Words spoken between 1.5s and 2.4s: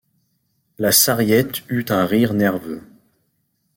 eut un rire